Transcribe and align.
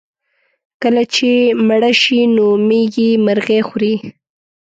کله 0.81 1.03
چې 1.13 1.29
مړه 1.67 1.91
شي 2.01 2.19
نو 2.35 2.47
مېږي 2.67 3.09
مرغۍ 3.25 3.61
خوري. 3.67 3.95